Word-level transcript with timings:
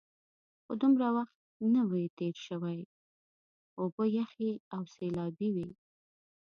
خو 0.63 0.71
دومره 0.81 1.07
وخت 1.17 1.35
نه 1.73 1.81
وي 1.89 2.05
تېر 2.17 2.35
شوی، 2.47 2.79
اوبه 3.79 4.05
یخې 4.19 4.51
او 4.73 4.81
سیلابي 4.95 5.49
وې. 5.55 5.69